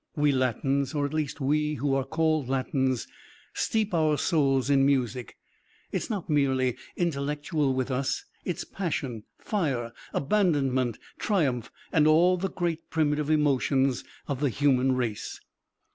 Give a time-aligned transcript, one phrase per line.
[0.15, 3.05] We Latins, or at least we who are called Latins,
[3.53, 5.37] steep our souls in music.
[5.91, 8.25] It's not merely intellectual with us.
[8.43, 15.39] It's passion, fire, abandonment, triumph and all the great primitive emotions of the human race."